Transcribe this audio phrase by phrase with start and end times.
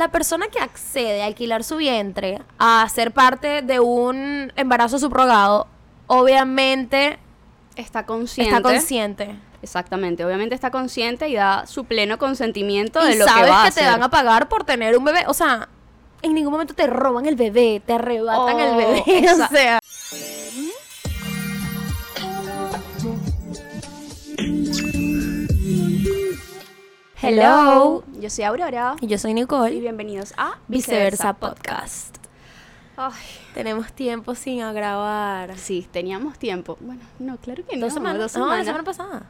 [0.00, 5.68] la persona que accede a alquilar su vientre a ser parte de un embarazo subrogado,
[6.08, 7.18] obviamente
[7.76, 8.54] Está consciente.
[8.56, 9.36] está consciente.
[9.62, 13.64] Exactamente, obviamente está consciente y da su pleno consentimiento de lo sabes que va a
[13.66, 13.92] que te hacer.
[13.92, 15.24] van a pagar por tener un bebé.
[15.28, 15.68] O sea,
[16.22, 19.00] en ningún momento te roban el bebé, te arrebatan el Oh, bebé.
[19.00, 19.78] O exa- sea,
[27.22, 28.02] Hello.
[28.18, 29.78] Yo soy Aurora y yo soy y Nicole.
[29.80, 32.16] bienvenidos a Viceversa Podcast.
[32.96, 33.12] Ay,
[33.54, 35.56] Tenemos tiempo sin grabar.
[35.58, 36.76] sí, teníamos tiempo.
[36.80, 37.86] Bueno, no, claro que no.
[37.86, 38.18] Dos semanas.
[38.20, 38.66] Dos No, la semanas.
[38.66, 39.22] semana pasada.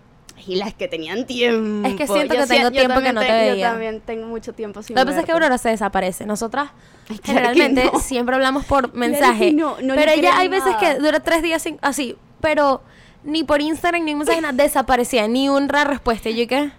[0.47, 1.87] Y las que tenían tiempo.
[1.89, 3.55] Es que siento Yo que tengo tiempo que no te te- veía.
[3.67, 5.33] Yo también tengo mucho tiempo sin Lo que pasa es que.
[5.33, 6.27] Aurora se desaparece.
[6.27, 6.71] Nosotras
[7.09, 8.01] Ay, claro generalmente no.
[8.01, 9.53] siempre hablamos por mensaje.
[9.53, 10.79] no, no pero ella hay veces nada.
[10.79, 12.83] que dura tres días sin, así, pero
[13.25, 16.31] ni por Instagram ni mensaje nada, desaparecía, ni una respuesta.
[16.31, 16.73] Y yo qué,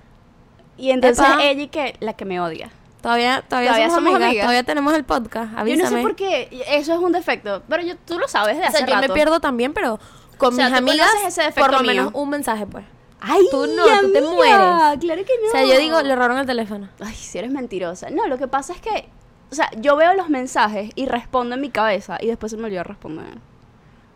[0.82, 1.44] Y entonces Epa.
[1.44, 2.72] ella que la que me odia.
[3.02, 4.44] todavía, todavía, Todavía somos, somos amigas, amigas.
[4.46, 5.58] todavía tenemos el podcast.
[5.58, 5.84] Avísame.
[5.84, 8.64] Yo no sé por qué eso es un defecto, pero yo, tú lo sabes de
[8.64, 10.00] O hace sea, yo me pierdo también, pero
[10.38, 11.88] con O sea, mis amigas, ese por lo mío.
[11.88, 12.84] menos un mensaje, pues.
[13.24, 14.56] Ay, Tú no, tú te mueres.
[15.00, 15.48] Claro que no.
[15.50, 16.90] O sea, yo digo, le robaron el teléfono.
[17.00, 18.10] Ay, si eres mentirosa.
[18.10, 19.08] No, lo que pasa es que,
[19.52, 22.64] o sea, yo veo los mensajes y respondo en mi cabeza y después se me
[22.66, 23.38] olvida responder.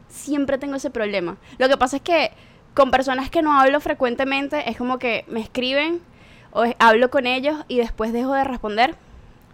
[0.09, 1.37] Siempre tengo ese problema.
[1.59, 2.31] Lo que pasa es que
[2.73, 6.01] con personas que no hablo frecuentemente es como que me escriben
[6.55, 8.95] o hablo con ellos y después dejo de responder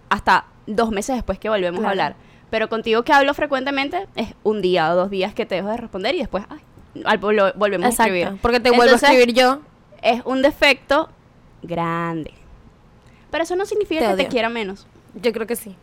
[0.10, 1.88] hasta dos meses después que volvemos Claro.
[1.88, 2.16] a hablar.
[2.50, 5.78] Pero contigo que hablo frecuentemente es un día o dos días que te dejo de
[5.78, 6.60] responder y después ay,
[7.06, 8.38] al- vol- volvemos a escribir.
[8.42, 9.60] Porque te vuelvo Entonces, a escribir yo.
[10.02, 11.10] es un defecto
[11.64, 12.34] grande.
[13.32, 14.86] Pero eso no significa Te que te quiera menos.
[15.16, 15.76] Yo creo que sí.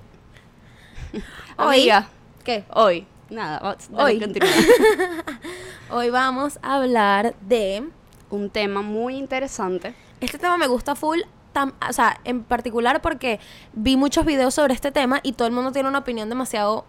[1.56, 2.08] Amiga,
[2.44, 2.64] ¿Qué?
[2.72, 3.06] hoy.
[3.30, 4.22] Nada, Hoy.
[5.90, 7.82] Hoy vamos a hablar de
[8.30, 9.94] un tema muy interesante.
[10.20, 11.20] Este tema me gusta full,
[11.54, 13.40] tam- o sea, en particular porque
[13.72, 16.84] vi muchos videos sobre este tema y todo el mundo tiene una opinión demasiado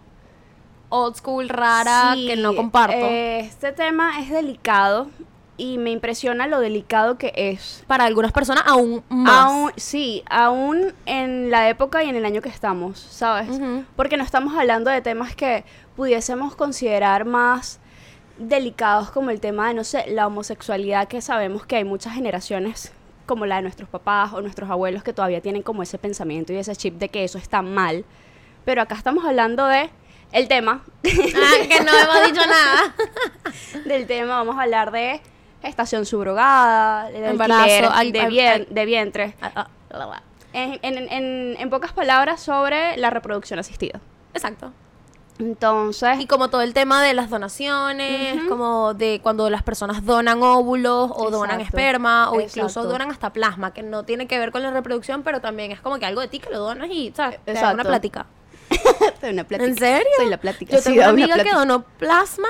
[0.88, 2.96] old school, rara, Sí, que no comparto.
[2.96, 5.08] eh, Este tema es delicado
[5.56, 7.84] y me impresiona lo delicado que es.
[7.86, 9.44] Para algunas personas aún más.
[9.46, 13.60] Aún, sí, aún en la época y en el año que estamos, ¿sabes?
[13.94, 15.64] Porque no estamos hablando de temas que
[15.96, 17.78] pudiésemos considerar más
[18.38, 22.92] delicados como el tema de, no sé, la homosexualidad, que sabemos que hay muchas generaciones
[23.30, 26.56] como la de nuestros papás o nuestros abuelos que todavía tienen como ese pensamiento y
[26.56, 28.04] ese chip de que eso está mal.
[28.64, 29.88] Pero acá estamos hablando de
[30.32, 32.94] el tema, Ah, que no hemos dicho nada.
[33.86, 35.20] del tema, vamos a hablar de
[35.62, 39.34] gestación subrogada, de Embarazo, al- de, bien- de vientre.
[39.40, 40.22] La, la.
[40.52, 44.00] En, en- en- en pocas palabras, sobre la reproducción asistida.
[44.34, 44.72] Exacto.
[45.40, 50.42] Entonces, Y como todo el tema de las donaciones, como de cuando las personas donan
[50.42, 54.62] óvulos o donan esperma o incluso donan hasta plasma, que no tiene que ver con
[54.62, 57.38] la reproducción, pero también es como que algo de ti que lo donas y, ¿sabes?
[57.44, 58.26] Te da una plática.
[59.20, 59.68] Soy una plática.
[59.68, 60.10] ¿En serio?
[60.16, 60.72] Soy la plática.
[60.72, 62.48] Yo sí, tengo una una amiga que donó plasma,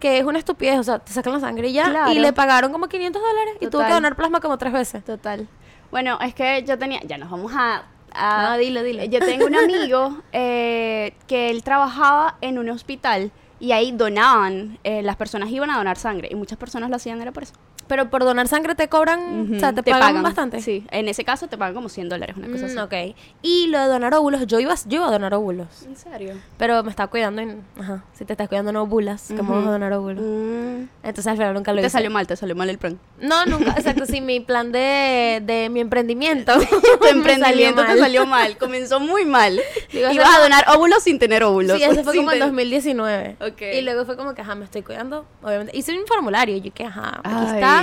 [0.00, 2.12] que es una estupidez, o sea, te sacan la sangre y ya, Claro.
[2.12, 5.04] y le pagaron como 500 dólares y tuvo que donar plasma como tres veces.
[5.04, 5.46] Total.
[5.90, 7.00] Bueno, es que yo tenía.
[7.04, 7.82] Ya nos vamos a.
[8.14, 9.04] a- No, dilo, dilo.
[9.04, 14.78] Yo tengo un amigo eh, que él trabajaba en un hospital y ahí donaban.
[14.84, 17.54] eh, las personas iban a donar sangre y muchas personas lo hacían, era por eso.
[17.90, 20.62] Pero por donar sangre te cobran, o sea, te, pagan, bastante.
[20.62, 22.78] Sí, en ese caso te pagan como 100 dólares, una cosa Mm, así.
[22.78, 23.16] ok.
[23.42, 25.82] Y lo de donar óvulos, yo iba, yo iba a donar óvulos.
[25.84, 26.34] ¿En serio?
[26.56, 29.58] Pero me estaba cuidando y, ajá, si te estás cuidando no ovulas, ¿cómo Ujú.
[29.60, 30.22] vas a donar óvulos?
[30.24, 30.88] Mm.
[31.02, 31.90] Entonces al final nunca lo Te hice.
[31.94, 32.96] salió mal, te salió mal el plan.
[33.20, 36.52] No, nunca, exacto, sí, mi plan de, de mi emprendimiento.
[37.00, 39.60] Tu emprendimiento te salió mal, comenzó muy mal.
[39.92, 41.76] Digo, Ibas a donar óvulos sin tener óvulos.
[41.76, 43.36] Sí, eso fue como en tener- 2019.
[43.40, 43.62] Ok.
[43.74, 45.26] Y luego fue como que, ajá, me estoy cuidando.
[45.42, 45.76] Obviamente.
[45.76, 47.79] Hice un formulario yo que, ajá, aquí Ay, está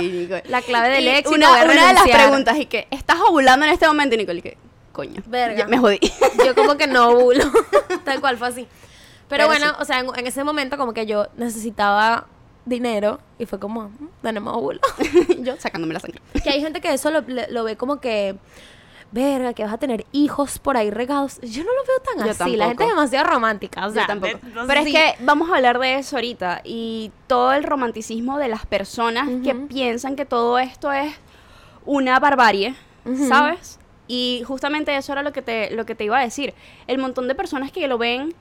[0.48, 1.34] La clave del Y éxito.
[1.34, 4.38] Una, de las preguntas y que, ¿estás ovulando en este momento, Nicole?
[4.38, 4.56] Y que,
[4.92, 5.56] coño, Verga.
[5.58, 5.98] ya me jodí.
[6.44, 7.44] Yo como que no ovulo.
[8.04, 8.66] Tal cual fue así.
[9.28, 9.74] Pero, Pero bueno, sí.
[9.80, 12.26] o sea, en, en ese momento como que yo necesitaba
[12.64, 14.80] dinero y fue como, "Mm, tenemos óvulo.
[15.40, 16.20] Yo sacándome la sangre.
[16.42, 18.36] que hay gente que eso lo ve como que,
[19.12, 21.40] verga, que vas a tener hijos por ahí regados.
[21.42, 22.56] Yo no lo veo tan Yo así.
[22.56, 23.86] La gente es demasiado romántica.
[23.86, 24.38] O sea, Yo tampoco.
[24.46, 24.94] de- Pero sí.
[24.96, 29.28] es que vamos a hablar de eso ahorita y todo el romanticismo de las personas
[29.42, 31.14] que piensan que todo esto es
[31.86, 32.74] una barbarie.
[33.28, 33.78] ¿sabes?
[34.06, 36.52] Y justamente eso era lo que te lo que te iba a decir.
[36.86, 38.34] El montón de personas que lo ven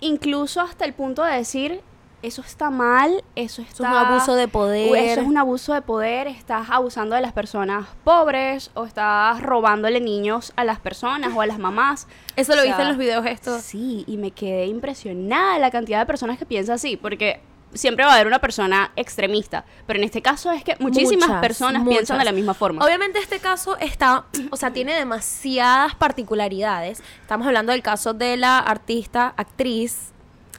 [0.00, 1.80] incluso hasta el punto de decir
[2.22, 4.96] eso está mal, eso está Eso es un abuso de poder.
[4.96, 10.00] Eso es un abuso de poder, estás abusando de las personas pobres o estás robándole
[10.00, 12.08] niños a las personas o a las mamás.
[12.36, 13.62] Eso lo O viste sea, en los videos estos.
[13.62, 17.40] Sí, y me quedé impresionada la cantidad de personas que piensan así, porque
[17.74, 21.40] siempre va a haber una persona extremista, pero en este caso es que muchísimas Muchas,
[21.40, 22.84] personas piensan de la misma forma.
[22.84, 27.02] Obviamente este caso está, o sea, tiene demasiadas particularidades.
[27.20, 30.12] Estamos hablando del caso de la artista, actriz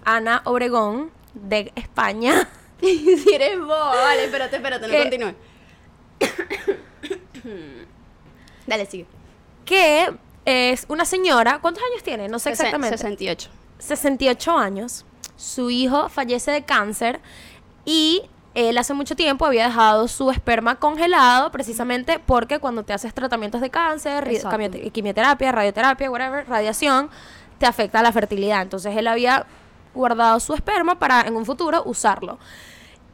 [0.06, 1.12] Ana Obregón
[1.44, 2.48] de España.
[2.82, 5.36] si eres boba, vale, espérate, espérate, no Que- continúe.
[8.68, 9.06] Dale, sigue.
[9.66, 10.10] que
[10.46, 12.28] es una señora, ¿cuántos años tiene?
[12.28, 12.98] No sé exactamente.
[12.98, 13.50] 68.
[13.80, 15.06] 68 años.
[15.38, 17.20] Su hijo fallece de cáncer
[17.86, 18.24] y
[18.56, 23.62] él hace mucho tiempo había dejado su esperma congelado precisamente porque cuando te haces tratamientos
[23.62, 24.28] de cáncer,
[24.92, 27.10] quimioterapia, radioterapia, whatever, radiación,
[27.58, 28.62] te afecta la fertilidad.
[28.62, 29.46] Entonces él había
[29.94, 32.38] guardado su esperma para en un futuro usarlo.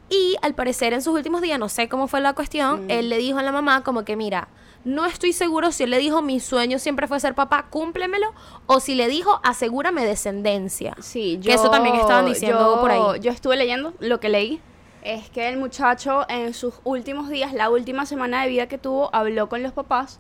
[0.10, 3.18] Y al parecer en sus últimos días, no sé cómo fue la cuestión, él le
[3.18, 4.48] dijo a la mamá como que mira,
[4.84, 8.28] no estoy seguro si él le dijo mi sueño siempre fue ser papá, cúmplemelo,
[8.68, 10.96] o si le dijo asegúrame descendencia.
[11.00, 13.20] Sí, Que eso también estaban diciendo yo- por ahí.
[13.20, 14.62] Yo estuve leyendo, lo que leí
[15.02, 19.10] es que el muchacho en sus últimos días, la última semana de vida que tuvo,
[19.12, 20.20] habló con los papás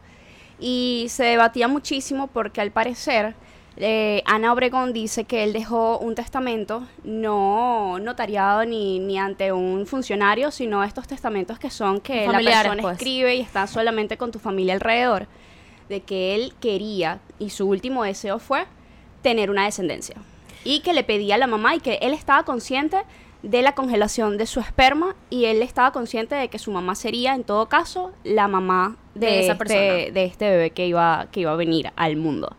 [0.60, 3.36] y se debatía muchísimo porque al parecer
[3.78, 9.86] eh, Ana Obregón dice que él dejó un testamento no notariado ni, ni ante un
[9.86, 12.98] funcionario, sino estos testamentos que son que la persona pues.
[12.98, 15.28] escribe y está solamente con tu familia alrededor,
[15.90, 18.66] de que él quería y su último deseo fue
[19.22, 20.16] tener una descendencia.
[20.64, 22.98] Y que le pedía a la mamá y que él estaba consciente
[23.44, 27.36] de la congelación de su esperma y él estaba consciente de que su mamá sería
[27.36, 29.84] en todo caso la mamá de, De esa este, persona.
[30.14, 32.56] de este bebé que iba, que iba a venir al mundo.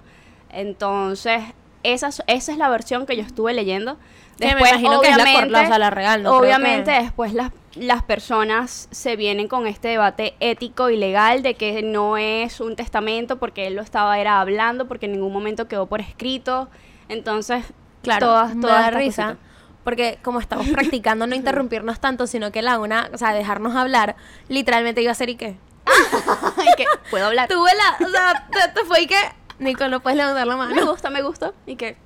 [0.51, 1.43] Entonces,
[1.83, 3.97] esa, es- esa es la versión que yo estuve leyendo.
[4.39, 7.33] Que me imagino que es la o sea, la real, no creo obviamente que- después
[7.33, 12.61] las, las personas se vienen con este debate ético y legal de que no es
[12.61, 16.69] un testamento porque él lo estaba era hablando, porque en ningún momento quedó por escrito.
[17.09, 17.65] Entonces,
[18.03, 18.27] Claro,
[18.61, 19.23] todas, risa.
[19.25, 19.37] cositas.
[19.85, 24.17] Porque como estamos practicando no interrumpirnos tanto, sino que la una, o sea, dejarnos hablar,
[24.49, 25.57] literalmente iba a ser y qué.
[26.59, 27.49] Ay, que puedo hablar.
[27.49, 29.17] Tuve la, o sea, te, te fue y que,
[29.59, 30.91] Nico, no puedes levantar la Me mano.
[30.91, 31.53] gusta, me gusta.
[31.67, 31.97] Y que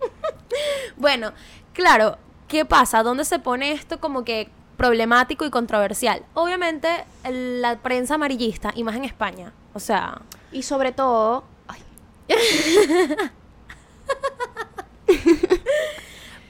[0.96, 1.32] Bueno,
[1.72, 2.18] claro,
[2.48, 3.02] ¿qué pasa?
[3.02, 6.24] ¿Dónde se pone esto como que problemático y controversial?
[6.34, 6.88] Obviamente,
[7.30, 9.52] la prensa amarillista, y más en España.
[9.74, 10.20] O sea,
[10.52, 11.82] Y sobre todo, ay,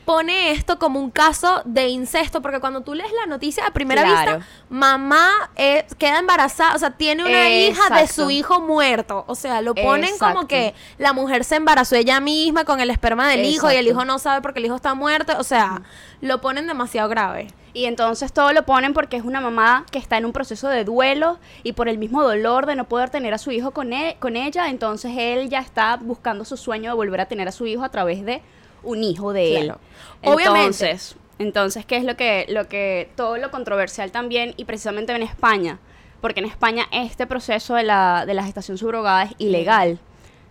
[0.08, 4.02] pone esto como un caso de incesto, porque cuando tú lees la noticia a primera
[4.04, 4.38] Claro.
[4.38, 9.24] vista, mamá eh, queda embarazada, o sea, tiene una hija de su hijo muerto.
[9.26, 13.28] O sea, lo ponen como que la mujer se embarazó ella misma con el esperma
[13.28, 15.34] del hijo y el hijo no sabe porque el hijo está muerto.
[15.38, 15.82] O sea,
[16.22, 17.48] lo ponen demasiado grave.
[17.74, 20.84] Y entonces todo lo ponen porque es una mamá que está en un proceso de
[20.84, 24.16] duelo y por el mismo dolor de no poder tener a su hijo con, e-
[24.20, 27.66] con ella, entonces él ya está buscando su sueño de volver a tener a su
[27.66, 28.42] hijo a través de
[28.88, 29.64] un hijo de él.
[29.64, 29.80] Claro.
[30.24, 30.90] Obviamente.
[30.90, 35.22] Entonces, entonces, ¿qué es lo que, lo que, todo lo controversial también y precisamente en
[35.22, 35.78] España?
[36.20, 40.00] Porque en España este proceso de la, de la gestación subrogada es ilegal.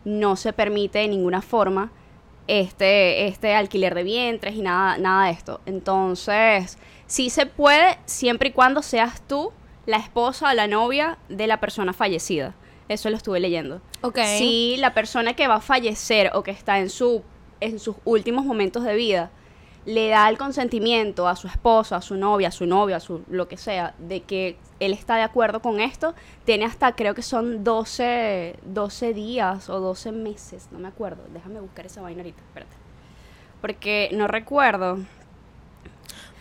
[0.06, 1.92] No se permite de ninguna forma
[2.48, 5.60] este, este alquiler de vientres y nada, nada de esto.
[5.66, 9.52] Entonces, sí se puede siempre y cuando seas tú
[9.86, 12.56] la esposa o la novia de la persona fallecida.
[12.88, 13.82] Eso lo estuve leyendo.
[14.02, 14.20] Ok.
[14.38, 17.24] Si la persona que va a fallecer o que está en, su,
[17.60, 19.32] en sus últimos momentos de vida
[19.88, 23.24] le da el consentimiento a su esposo, a su novia, a su novia, a su
[23.30, 26.14] lo que sea, de que él está de acuerdo con esto,
[26.44, 31.24] tiene hasta creo que son 12, 12 días o 12 meses, no me acuerdo.
[31.34, 32.76] Déjame buscar esa vaina ahorita, espérate.
[33.62, 35.00] Porque no recuerdo.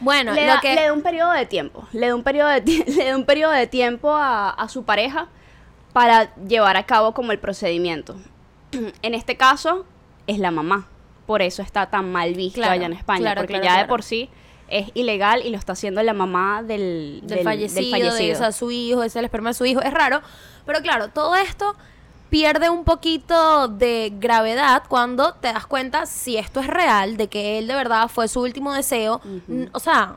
[0.00, 0.74] Bueno, le, lo da, que...
[0.74, 1.86] le da un periodo de tiempo.
[1.92, 2.60] Le da un periodo de,
[2.96, 5.28] le da un periodo de tiempo a, a su pareja
[5.92, 8.16] para llevar a cabo como el procedimiento.
[9.02, 9.86] en este caso,
[10.26, 10.88] es la mamá.
[11.26, 13.20] Por eso está tan mal visto Claro, allá en España.
[13.20, 14.30] claro, porque claro, ya de por sí
[14.68, 18.70] es ilegal y lo está haciendo la mamá del, del, fallecido, de o sea, su
[18.70, 20.22] hijo, es el esperma de su hijo, es raro.
[20.64, 21.76] Pero claro, todo esto
[22.30, 27.58] pierde un poquito de gravedad cuando te das cuenta si esto es real, de que
[27.58, 29.20] él de verdad fue su último deseo.
[29.72, 30.16] O sea,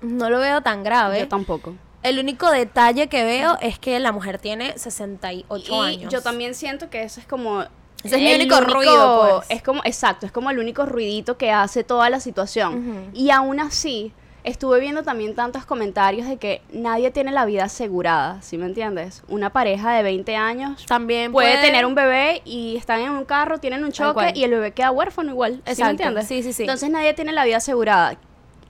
[0.00, 1.20] no lo veo tan grave.
[1.20, 1.74] Yo tampoco.
[2.02, 6.12] El único detalle que veo es que la mujer tiene 68 y años.
[6.12, 7.64] yo también siento que eso es como
[8.04, 9.50] Ese es mi el único ruido, pues.
[9.50, 13.10] es como exacto es como el único ruidito que hace toda la situación Ujú.
[13.12, 18.40] y aún así estuve viendo también tantos comentarios de que nadie tiene la vida asegurada
[18.40, 19.22] ¿sí me entiendes?
[19.28, 23.24] una pareja de 20 años También puede, puede- tener un bebé y están en un
[23.26, 25.90] carro tienen un choque y el bebé queda huérfano igual ¿sí me Exacto.
[25.90, 26.26] entiendes?
[26.26, 26.62] Sí, sí, sí.
[26.62, 28.16] entonces nadie tiene la vida asegurada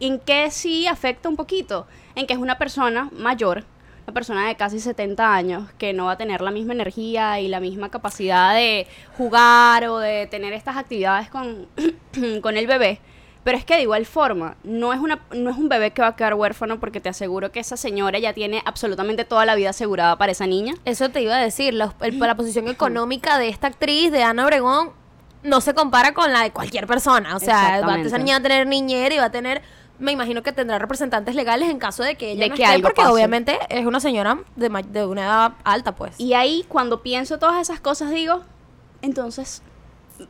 [0.00, 1.87] ¿en qué sí afecta un poquito?
[2.16, 3.64] en que es una persona mayor
[4.10, 7.46] una persona de casi 70 años que no va a tener la misma energía y
[7.46, 11.68] la misma capacidad de jugar o de tener estas actividades con,
[12.42, 12.98] con el bebé,
[13.44, 16.08] Pero es que de igual forma, no es, una, no es un bebé que va
[16.08, 19.70] a quedar huérfano porque te aseguro que esa señora ya tiene absolutamente toda la vida
[19.70, 20.74] asegurada para esa niña.
[20.84, 24.44] Eso te iba a decir, la, el- la posición económica de esta actriz, de Ana
[24.44, 24.90] Obregón,
[25.42, 27.34] no se compara con la de cualquier persona.
[27.36, 29.62] O sea, va, esa niña va a tener niñera y va a tener,
[30.00, 32.75] me imagino que tendrá representantes legales en caso de que ella De no que esté,
[32.75, 33.12] algo porque pase.
[33.12, 36.19] obviamente es una señora de, de una edad alta, pues.
[36.19, 38.40] Y ahí, cuando pienso todas esas cosas, digo,
[39.02, 39.62] entonces,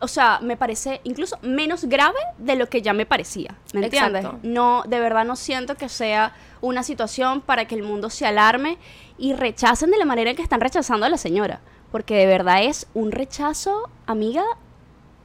[0.01, 3.55] o sea, me parece incluso menos grave de lo que ya me parecía.
[3.73, 4.25] ¿Me entiendes?
[4.25, 4.39] Exacto.
[4.43, 8.77] No, de verdad no siento que sea una situación para que el mundo se alarme
[9.19, 11.61] y rechacen de la manera en que están rechazando a la señora.
[11.91, 14.45] Porque de verdad es un rechazo, amiga,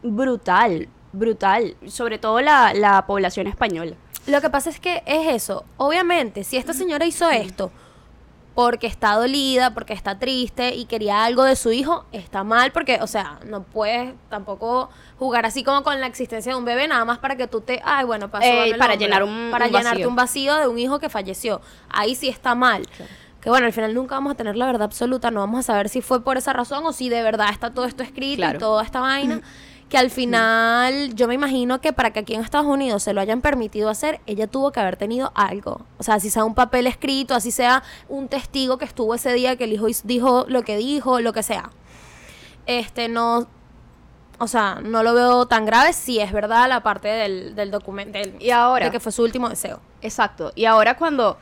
[0.02, 1.76] brutal, brutal.
[1.88, 3.96] Sobre todo la, la población española.
[4.28, 5.66] Lo que pasa es que es eso.
[5.78, 7.72] Obviamente, si esta señora hizo esto
[8.56, 13.00] porque está dolida, porque está triste y quería algo de su hijo, está mal porque,
[13.02, 14.90] o sea, no puedes tampoco
[15.20, 17.82] jugar así como con la existencia de un bebé nada más para que tú te,
[17.84, 20.10] ay, bueno, pasó Eh, para llenar un- para un llenarte vacío.
[20.10, 21.60] un vacío de un hijo que falleció.
[21.90, 22.88] Ahí sí está mal.
[23.42, 25.90] Que bueno, al final nunca vamos a tener la verdad absoluta, no vamos a saber
[25.90, 28.56] si fue por esa razón o si de verdad está todo esto escrito Claro.
[28.58, 29.42] y toda esta vaina.
[29.90, 33.22] Que al final, yo me imagino que para que aquí en Estados Unidos se lo
[33.22, 35.86] hayan permitido hacer, ella tuvo que haber tenido algo.
[36.00, 39.56] O sea, si sea un papel escrito, así sea un testigo que estuvo ese día
[39.58, 41.70] que el hijo dijo lo que dijo, lo que sea.
[42.66, 43.48] Este, no.
[44.40, 48.18] O sea, no lo veo tan grave si es verdad la parte del, del documento.
[48.40, 49.80] Y ahora- De que fue su último deseo.
[50.02, 50.52] Exacto.
[50.56, 51.38] Y ahora cuando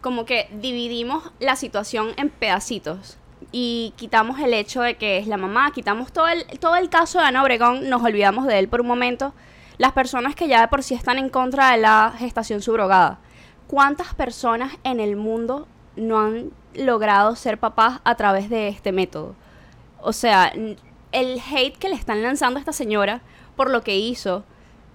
[0.00, 3.18] como que dividimos la situación en pedacitos
[3.50, 7.18] y quitamos el hecho de que es la mamá, quitamos todo el, todo el caso
[7.18, 9.32] de Ana Obregón, nos olvidamos de él por un momento,
[9.78, 13.18] las personas que ya de por sí están en contra de la gestación subrogada.
[13.66, 19.34] ¿Cuántas personas en el mundo no han logrado ser papás a través de este método?
[20.00, 20.52] O sea,
[21.12, 23.22] el hate que le están lanzando a esta señora
[23.56, 24.44] por lo que hizo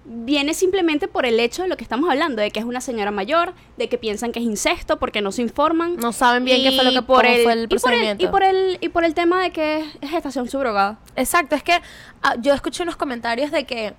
[0.06, 3.10] viene simplemente por el hecho de lo que estamos hablando, de que es una señora
[3.10, 5.96] mayor, de que piensan que es incesto porque no se informan.
[5.96, 7.72] No saben bien qué fue lo que- Y por cómo el, fue el y por
[7.74, 8.24] el- procedimiento.
[8.24, 10.98] Y por el, y por el tema de que es gestación subrogada.
[11.16, 11.80] Exacto, es que
[12.22, 13.94] ah, yo escuché unos comentarios de que,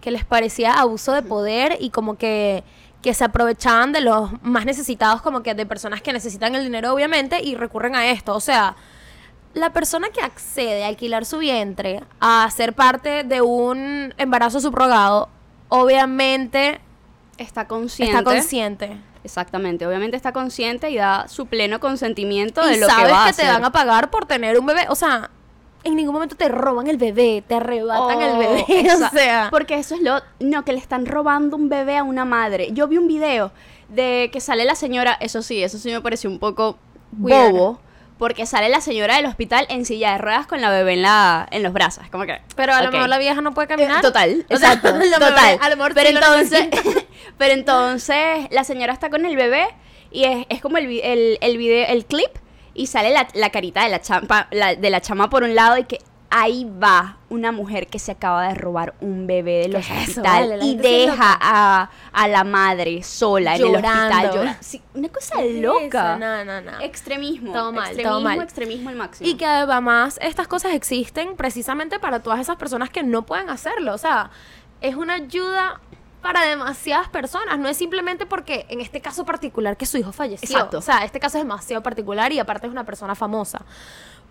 [0.00, 2.64] que les parecía abuso de poder y como que,
[3.02, 6.92] que se aprovechaban de los más necesitados, como que de personas que necesitan el dinero,
[6.94, 8.34] obviamente, y recurren a esto.
[8.34, 8.76] O sea,
[9.52, 15.28] la persona que accede a alquilar su vientre, a ser parte de un embarazo subrogado,
[15.70, 16.80] obviamente
[17.38, 18.16] Está consciente.
[18.18, 18.96] está consciente.
[19.24, 23.24] Exactamente, obviamente está consciente y da su pleno consentimiento Y de lo sabes que va
[23.24, 23.54] a que te hacer.
[23.54, 24.86] van a pagar por tener un bebé.
[24.88, 25.30] O sea,
[25.84, 28.64] en ningún momento te roban el bebé, te arrebatan el Oh, bebé.
[28.68, 29.48] o exa- sea.
[29.50, 30.20] Porque eso es lo.
[30.40, 32.70] No, que le están robando un bebé a una madre.
[32.72, 33.52] Yo vi un video
[33.88, 35.16] de que sale la señora.
[35.20, 36.78] Eso sí, eso sí me pareció un poco
[37.18, 37.52] Weird.
[37.52, 37.80] bobo.
[38.20, 41.48] Porque sale la señora del hospital en silla de ruedas con la bebé en, la,
[41.50, 42.04] en los brazos.
[42.12, 42.38] Como que.
[42.54, 44.00] Pero a lo mejor la vieja no puede caminar.
[44.02, 45.58] Total, O sea, exacto, a lo mejor- total.
[45.60, 46.68] a lo mejor pero sí entonces,
[47.38, 49.66] pero entonces la señora está con el bebé
[50.12, 52.30] y es, es como el, el, el video, el clip
[52.74, 55.76] y sale la, la carita de la chama, la- de la chama por un lado
[55.78, 55.98] y que
[56.30, 60.20] ahí va una mujer que se acaba de robar un bebé del ¿Qué es eso,
[60.20, 64.36] hospital y deja a, a la madre sola en el hospital Llorando.
[64.36, 66.16] llora- Sí, una cosa ¿Qué es loca.
[66.18, 66.80] No, no, no.
[66.80, 67.52] Extremismo.
[67.52, 68.42] Todo mal, todo extremismo, mal.
[68.42, 69.28] extremismo al máximo.
[69.28, 73.92] Y que además estas cosas existen precisamente para todas esas personas que no pueden hacerlo.
[73.94, 74.30] O sea,
[74.80, 75.80] es una ayuda
[76.22, 77.58] para demasiadas personas.
[77.58, 80.48] No es simplemente porque en este caso particular que su hijo falleció.
[80.56, 80.78] Exacto.
[80.78, 83.62] O sea, este caso es demasiado particular y aparte es una persona famosa.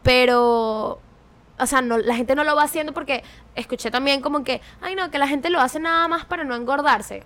[0.04, 1.02] Pero,
[1.60, 3.24] o sea, no, la gente no lo va haciendo porque
[3.56, 6.56] escuché también como que, ay no, que la gente lo hace nada más para no
[6.56, 7.24] engordarse.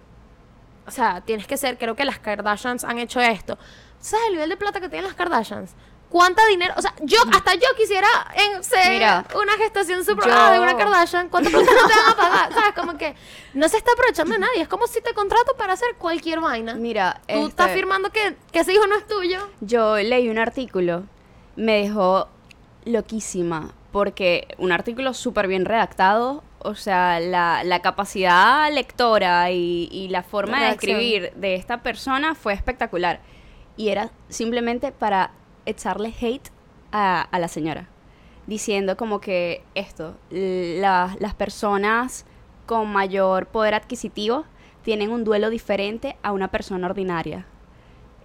[0.86, 3.58] O sea, tienes que ser, creo que las Kardashians han hecho esto.
[4.00, 5.72] ¿Sabes el nivel de plata que tienen las Kardashians?
[6.10, 6.74] ¿Cuánta dinero?
[6.78, 10.78] O sea, yo, hasta yo quisiera en, ser Mira, una gestación subrogada de yo- una
[10.78, 11.30] Kardashian.
[11.30, 12.54] ¿Cuánta plata no te van a pagar?
[12.54, 12.74] ¿Sabes?
[12.76, 13.16] Como que
[13.56, 14.62] no se está aprovechando de nadie.
[14.62, 16.76] Es como si te contrato para hacer cualquier vaina.
[16.76, 19.50] Mira, Tú este- estás firmando que, que ese hijo no es tuyo.
[19.62, 21.04] Yo leí un artículo,
[21.56, 22.28] me dejó
[22.86, 30.10] loquísima, porque un artículo súper bien redactado, o sea, la, la capacidad lectora y, y
[30.10, 33.22] la forma de escribir de esta persona fue espectacular.
[33.78, 35.32] Y era simplemente para
[35.66, 36.50] echarle hate
[36.92, 37.88] a, a la señora,
[38.48, 42.26] diciendo como que esto, la- las personas
[42.66, 44.46] con mayor poder adquisitivo
[44.84, 47.46] tienen un duelo diferente a una persona ordinaria.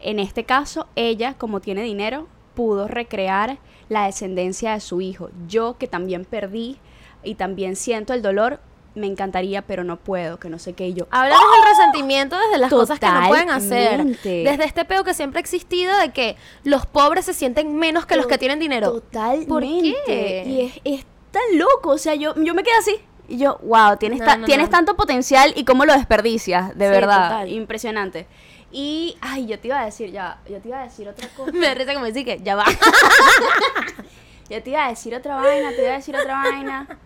[0.00, 3.58] En este caso, ella, como tiene dinero, pudo recrear
[3.88, 5.30] la descendencia de su hijo.
[5.48, 6.76] Yo, que también perdí
[7.22, 8.60] y también siento el dolor,
[8.94, 11.06] me encantaría, pero no puedo, que no sé qué y yo.
[11.10, 14.04] Habla desde el resentimiento, desde las cosas que no pueden hacer.
[14.04, 18.16] Desde este peo que siempre ha existido de que los pobres se sienten menos que
[18.16, 18.90] los que tienen dinero.
[18.92, 19.46] Totalmente.
[19.48, 20.44] ¿Por qué?
[20.46, 22.96] Y es, es tan loco, o sea, yo, yo me quedé así.
[23.28, 26.86] Y yo, wow, tienes, No, ta- no, tienes tanto potencial y cómo lo desperdicias, de
[26.86, 27.28] Sí, verdad.
[27.28, 27.48] total.
[27.52, 28.26] Impresionante.
[28.70, 31.52] Y, ay, yo te iba a decir ya, yo te iba a decir otra cosa.
[31.52, 32.64] Me risa como decir que ya va.
[34.50, 36.98] Yo te iba a decir otra vaina, te iba a decir otra vaina.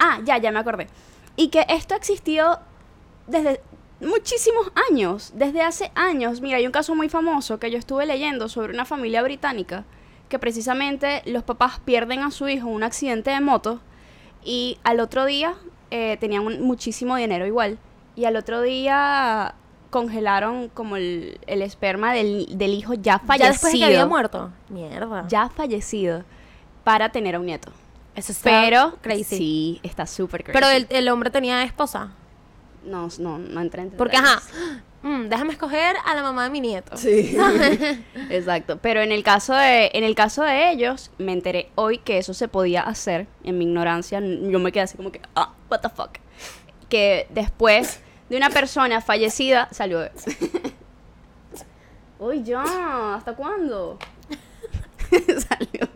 [0.00, 0.88] Ah, ya, ya me acordé.
[1.36, 2.58] Y que esto ha existido
[3.28, 3.60] desde
[4.00, 6.40] muchísimos años, desde hace años.
[6.40, 9.84] Mira, hay un caso muy famoso que yo estuve leyendo sobre una familia británica
[10.28, 13.80] que precisamente los papás pierden a su hijo en un accidente de moto
[14.44, 15.54] y al otro día
[15.92, 17.78] eh, tenían un- muchísimo dinero igual.
[18.16, 19.54] Y al otro día
[19.90, 23.46] congelaron como el, el esperma del, del hijo ya fallecido.
[23.46, 24.50] Ya después de que había muerto.
[24.68, 25.26] Mierda.
[25.28, 26.24] Ya fallecido
[26.84, 27.70] para tener a un nieto.
[28.14, 29.24] Eso está Pero crazy.
[29.24, 30.58] sí, está súper crazy.
[30.58, 32.12] Pero el, el hombre tenía esposa.
[32.84, 34.42] no, no, no entré en Porque, ajá,
[35.02, 36.96] mm, déjame escoger a la mamá de mi nieto.
[36.96, 37.36] Sí.
[38.30, 38.78] Exacto.
[38.82, 42.34] Pero en el caso de, en el caso de ellos, me enteré hoy que eso
[42.34, 43.26] se podía hacer.
[43.44, 46.18] En mi ignorancia, yo me quedé así como que, ah, what the fuck.
[46.88, 48.00] Que después
[48.30, 50.00] de una persona fallecida, salió.
[52.18, 53.98] Uy, ya, ¿hasta cuándo?
[55.48, 55.88] salió.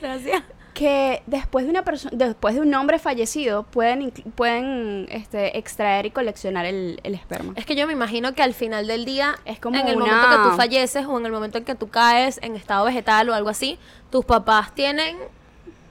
[0.00, 0.42] Gracias.
[0.74, 6.10] que después de una persona después de un hombre fallecido pueden pueden este extraer y
[6.10, 9.58] coleccionar el, el esperma Es que yo me imagino que al final del día, Es
[9.58, 11.88] como en el una- momento que tú falleces o en el momento en que tú
[11.88, 13.78] caes en estado vegetal o algo así,
[14.10, 15.16] tus papás tienen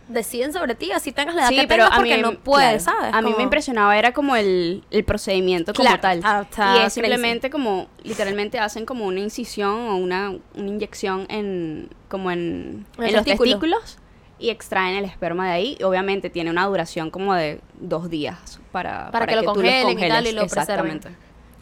[0.07, 3.13] deciden sobre ti, así tengas la edad que tengas porque no puedes, claro, ¿sabes?
[3.15, 6.85] a mí me impresionaba era como el, el procedimiento como Claro, tal está- está y
[6.85, 12.85] es simplemente como literalmente hacen como una incisión o una, una inyección en como en,
[12.97, 13.37] En los testículo.
[13.59, 13.97] testículos
[14.37, 18.59] y extraen el esperma de ahí y obviamente tiene una duración como de dos días
[18.71, 20.31] para, Para que lo tú los congelen y tal, congeles.
[20.31, 20.61] y lo preserven.
[20.97, 21.09] exactamente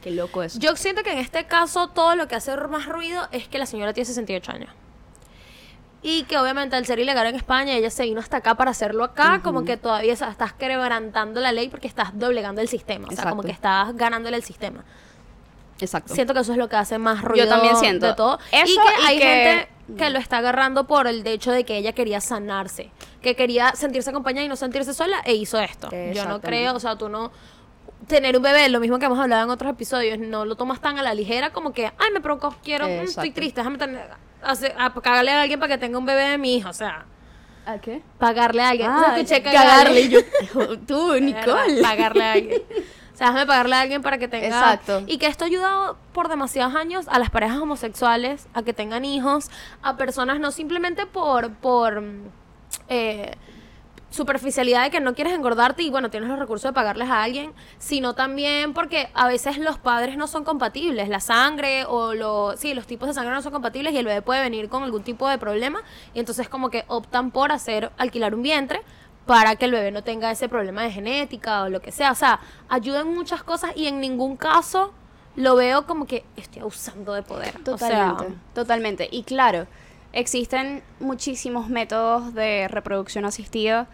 [0.01, 3.25] qué loco eso Yo siento que en este caso todo lo que hace más ruido
[3.31, 4.69] es que la señora tiene 68 años.
[6.05, 9.05] Y que obviamente al ser ilegal en España, ella se vino hasta acá para hacerlo
[9.05, 13.29] acá, como que todavía estás quebrantando la ley porque estás doblegando el sistema, o sea,
[13.29, 14.83] como que estás ganándole el sistema.
[15.79, 18.07] exacto Siento que eso es lo que hace más ruido también siento.
[18.07, 18.39] de todo.
[18.51, 21.77] y que y hay que- gente que lo está agarrando por el hecho de que
[21.77, 22.89] ella quería sanarse,
[23.21, 25.89] que quería sentirse acompañada y no sentirse sola e hizo esto.
[26.13, 27.31] Yo no creo, o sea, tú no
[28.07, 30.99] tener un bebé, lo mismo que hemos hablado en otros episodios, no lo tomas tan
[30.99, 34.09] a la ligera como que, ay, me provocó, quiero, mm, estoy triste, déjame tener,
[34.45, 37.05] hacer- a pagarle a alguien para que tenga un bebé de mi hijo, o sea,
[37.65, 38.01] ¿a qué?
[38.19, 38.89] pagarle a alguien.
[38.91, 40.09] Ah, escuché cagarle.
[40.09, 40.09] cagarle.
[40.09, 41.81] Yo, tú, Nicole.
[41.81, 42.61] Pagarle a alguien.
[43.13, 44.47] O sea, déjame pagarle a alguien para que tenga.
[44.47, 45.03] Exacto.
[45.05, 49.05] Y que esto ha ayudado por demasiados años a las parejas homosexuales a que tengan
[49.05, 49.51] hijos,
[49.83, 51.51] a personas no simplemente por.
[51.51, 52.03] por
[52.89, 53.35] eh,
[54.13, 57.51] superficialidad de que no quieres engordarte y bueno, tienes los recursos de pagarles a alguien,
[57.79, 62.75] sino también porque a veces los padres no son compatibles, la sangre o los, sí,
[62.75, 65.27] los tipos de sangre no son compatibles y el bebé puede venir con algún tipo
[65.27, 65.81] de problema.
[66.13, 68.81] Y entonces como que optan por hacer, alquilar un vientre
[69.25, 72.15] para que el bebé no tenga ese problema de genética o lo que sea, o
[72.15, 74.93] sea, ayudan muchas cosas y en ningún caso
[75.35, 77.63] lo veo como que estoy abusando de poder.
[77.63, 79.09] Totalmente, totalmente.
[79.11, 79.65] Y claro,
[80.11, 83.87] existen muchísimos métodos de reproducción asistida,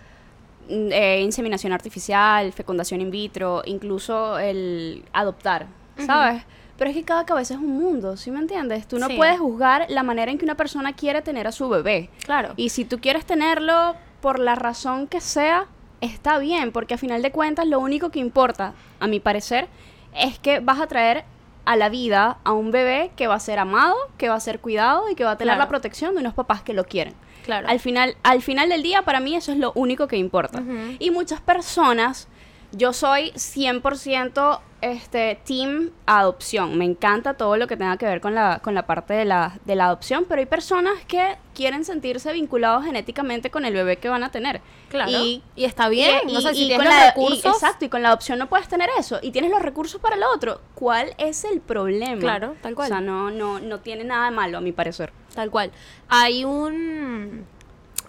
[0.67, 5.67] eh, inseminación artificial, fecundación in vitro, incluso el adoptar,
[6.05, 6.43] ¿sabes?
[6.77, 8.87] Pero es que cada cabeza es un mundo, ¿sí me entiendes?
[8.87, 9.15] Tú no Sí.
[9.17, 12.09] puedes juzgar la manera en que una persona quiere tener a su bebé.
[12.25, 12.53] claro.
[12.55, 15.65] Y si tú quieres tenerlo por la razón que sea,
[16.01, 19.67] está bien, porque a final de cuentas lo único que importa, a mi parecer,
[20.15, 21.25] es que vas a traer
[21.65, 24.59] a la vida a un bebé que va a ser amado, que va a ser
[24.59, 25.65] cuidado y que va a tener Claro.
[25.65, 27.13] la protección de unos papás que lo quieren.
[27.49, 27.67] Claro.
[27.67, 30.61] Al final, al final del día, para mí eso es lo único que importa.
[30.99, 32.27] Y muchas personas,
[32.71, 36.77] yo soy 100% este, team adopción.
[36.77, 39.59] Me encanta todo lo que tenga que ver con la, con la parte de la,
[39.65, 44.07] de la adopción, pero hay personas que quieren sentirse vinculados genéticamente con el bebé que
[44.07, 44.61] van a tener.
[44.89, 45.11] Claro.
[45.11, 46.29] Y, Y, está bien.
[46.29, 47.45] y- no sé, si tienes con los la- recursos.
[47.53, 49.19] exacto, y con la adopción no puedes tener eso.
[49.21, 50.61] Y tienes los recursos para el otro.
[50.75, 52.19] ¿Cuál es el problema?
[52.21, 52.85] Claro, tal cual.
[52.85, 55.11] O sea, no, no, no tiene nada de malo, a mi parecer.
[55.35, 55.71] Tal cual.
[56.07, 57.45] Hay un.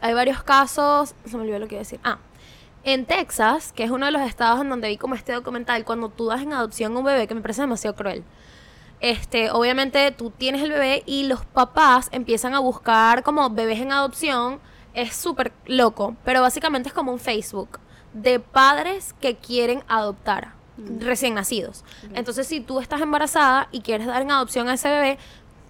[0.02, 1.14] Hay varios casos.
[1.24, 2.00] Se me olvidó lo que iba a decir.
[2.04, 2.18] Ah.
[2.82, 6.08] En Texas, que es uno de los estados en donde vi como este documental, cuando
[6.08, 8.24] tú das en adopción a un bebé, que me parece demasiado cruel.
[9.00, 13.92] Este, obviamente tú tienes el bebé y los papás empiezan a buscar como bebés en
[13.92, 14.60] adopción.
[14.94, 17.78] Es súper loco, pero básicamente es como un Facebook
[18.12, 20.54] de padres que quieren adoptar
[20.98, 21.84] recién nacidos.
[22.14, 25.18] Entonces, si tú estás embarazada y quieres dar en adopción a ese bebé,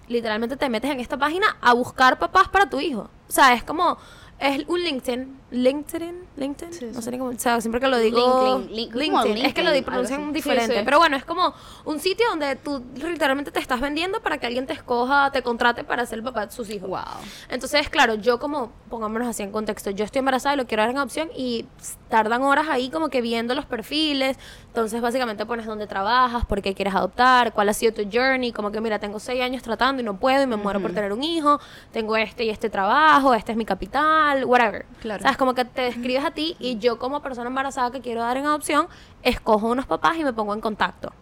[0.09, 3.11] literalmente te metes en esta página a buscar papás para tu hijo.
[3.29, 3.99] O sea, es como,
[4.39, 7.99] es un LinkedIn, LinkedIn, LinkedIn, Sí, no sé ni cómo, o sea, siempre que lo
[7.99, 10.83] digo LinkedIn, link- como es que lo LinkedIn, di- pronuncian diferente, sí.
[10.85, 11.53] pero bueno, es como
[11.85, 15.83] un sitio donde tú literalmente te estás vendiendo para que alguien te escoja, te contrate
[15.85, 16.89] para ser el papá de sus hijos.
[16.89, 17.01] Wow.
[17.49, 20.91] Entonces, claro, yo como, pongámonos así en contexto, yo estoy embarazada y lo quiero dar
[20.91, 21.67] en adopción y
[22.09, 24.39] tardan horas ahí como que viendo los perfiles.
[24.69, 28.71] Entonces, básicamente pones dónde trabajas, por qué quieres adoptar, cuál ha sido tu journey, como
[28.71, 31.25] que mira, tengo seis años tratando y no puedo y me muero por tener un
[31.25, 31.59] hijo,
[31.93, 34.87] tengo este y este trabajo, este es mi capital, whatever.
[35.01, 35.23] Claro.
[35.23, 35.37] ¿Sabes?
[35.41, 38.45] Como que te describes a ti y yo como persona embarazada que quiero dar en
[38.45, 38.89] adopción,
[39.23, 41.15] escojo unos papás y me pongo en contacto.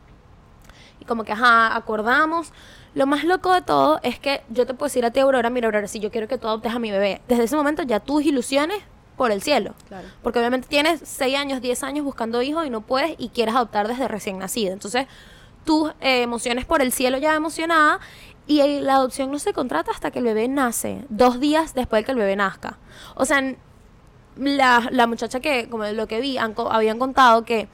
[0.98, 2.52] Y como que, ajá, acordamos.
[2.94, 5.68] Lo más loco de todo es que yo te puedo decir a ti, Aurora, mira,
[5.68, 8.24] Aurora, si yo quiero que tú adoptes a mi bebé, desde ese momento ya tus
[8.24, 8.82] ilusiones
[9.16, 9.76] por el cielo.
[9.86, 10.08] Claro.
[10.20, 13.86] Porque obviamente tienes 6 años, 10 años buscando hijos y no puedes y quieres adoptar
[13.86, 14.72] desde recién nacido.
[14.72, 15.06] Entonces,
[15.64, 18.00] tus eh, emociones por el cielo ya emocionada
[18.48, 22.06] y la adopción no se contrata hasta que el bebé nace, dos días después de
[22.06, 22.78] que el bebé nazca.
[23.14, 23.54] O sea,
[24.38, 27.68] la, la muchacha que, como lo que vi, han habían contado que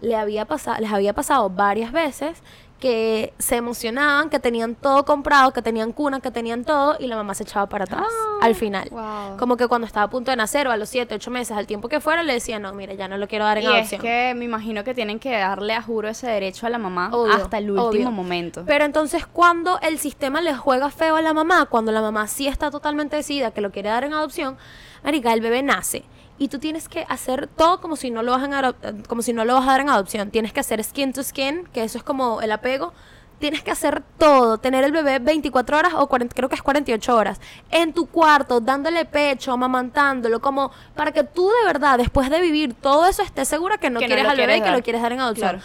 [0.00, 2.42] le había pasado, les había pasado varias veces
[2.78, 7.16] que se emocionaban, que tenían todo comprado, que tenían cuna, que tenían todo, y la
[7.16, 8.88] mamá se echaba para atrás Ah, al final.
[8.90, 9.36] wow.
[9.38, 11.66] Como que cuando estaba a punto de nacer, o a los 7, 8 meses, al
[11.66, 13.72] tiempo que fuera, le decía, no, mira, ya no lo quiero dar en Y es
[13.72, 14.00] adopción.
[14.02, 17.32] que me imagino que tienen que darle a juro ese derecho a la mamá Obvio,
[17.34, 18.10] hasta el último obvio.
[18.10, 18.64] momento.
[18.66, 22.46] Pero entonces cuando el sistema le juega feo a la mamá, cuando la mamá sí
[22.46, 24.58] está totalmente decidida que lo quiere dar en adopción,
[25.02, 26.04] marica, el bebé nace
[26.38, 28.74] y tú tienes que hacer todo como si no lo vas a
[29.08, 30.30] como si no lo vas a dar en adopción.
[30.30, 32.92] Tienes que hacer skin to skin, que eso es como el apego.
[33.38, 37.14] Tienes que hacer todo, tener el bebé 24 horas o 40, creo que es 48
[37.14, 37.38] horas
[37.70, 42.72] en tu cuarto, dándole pecho, amamantándolo, como para que tú de verdad, después de vivir
[42.72, 45.12] todo eso, estés segura que no Que quieres al bebé y que lo quieres dar
[45.12, 45.50] en adopción.
[45.50, 45.64] Claro.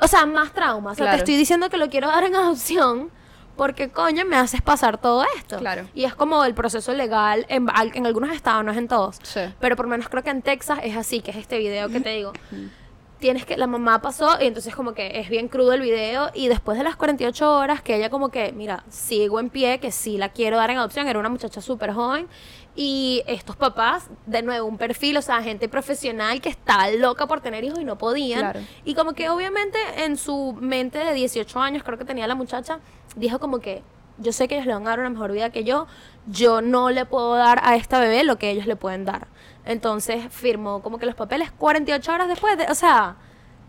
[0.00, 0.92] O sea, más trauma.
[0.92, 3.10] O sea, te estoy diciendo que lo quiero dar en adopción
[3.56, 5.58] porque, coño, me haces pasar todo esto.
[5.58, 5.86] Claro.
[5.94, 9.18] Y es como el proceso legal en, en algunos estados, no es en todos.
[9.22, 9.40] Sí.
[9.60, 12.00] Pero por lo menos creo que en Texas es así, que es este video que
[12.00, 12.32] te digo.
[13.18, 16.48] Tienes que, la mamá pasó y entonces como que es bien crudo el video y
[16.48, 20.18] después de las 48 horas que ella como que, mira, sigo en pie, que sí
[20.18, 22.26] la quiero dar en adopción, era una muchacha súper joven
[22.74, 27.42] y estos papás, de nuevo, un perfil, o sea, gente profesional que está loca por
[27.42, 28.40] tener hijos y no podían.
[28.40, 28.60] Claro.
[28.84, 32.80] Y como que obviamente en su mente de 18 años, creo que tenía la muchacha,
[33.16, 33.82] dijo como que
[34.18, 35.86] yo sé que ellos le van a dar una mejor vida que yo,
[36.26, 39.26] yo no le puedo dar a esta bebé lo que ellos le pueden dar.
[39.64, 43.16] Entonces firmó como que los papeles 48 horas después, de, o sea,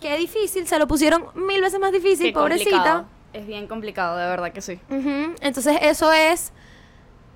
[0.01, 2.69] qué difícil, se lo pusieron mil veces más difícil, Qué pobrecita.
[2.71, 3.05] complicado.
[3.31, 4.79] Es bien complicado, de verdad que sí.
[4.89, 6.51] Ujú, Entonces eso es,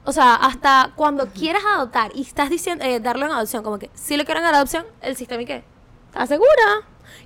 [0.05, 3.89] o sea, hasta cuando quieras adoptar y estás diciendo eh, darlo en adopción, como que
[3.93, 5.63] si lo quieren en adopción, el sistema y qué,
[6.07, 6.81] ¿estás segura?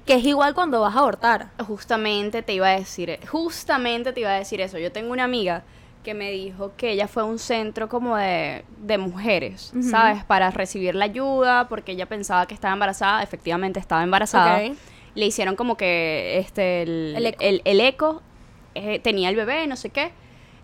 [0.06, 1.50] Que es igual cuando vas a abortar.
[1.68, 4.78] Justamente te iba a decir, justamente te iba a decir eso.
[4.78, 5.64] Yo tengo una amiga
[6.04, 9.72] que me dijo que ella fue a un centro como de, de mujeres.
[9.90, 10.24] ¿sabes?
[10.24, 14.58] Para recibir la ayuda, porque ella pensaba que estaba embarazada, efectivamente estaba embarazada.
[15.14, 17.38] Le hicieron como que este el, El eco.
[17.44, 18.22] el- el eco,
[18.76, 20.12] eh, tenía el bebé, no sé qué.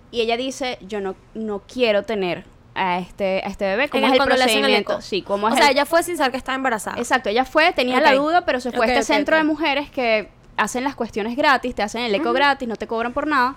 [0.10, 2.46] Y ella dice, yo no, no quiero tener
[2.78, 3.90] a este, a este bebé.
[3.90, 5.02] ¿Cómo En es el procedimiento?
[5.02, 6.98] Sí, ¿cómo O es sea, el- ella fue sin saber que estaba embarazada.
[6.98, 10.30] Exacto, ella fue, tenía la duda, pero se fue a este centro de mujeres que
[10.56, 13.56] hacen las cuestiones gratis, te hacen el eco gratis, no te cobran por nada.